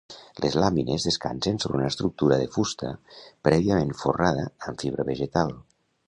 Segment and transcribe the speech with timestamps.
[0.43, 2.93] Les làmines descansen sobre una estructura de fusta
[3.49, 5.55] prèviament forrada amb fibra vegetal.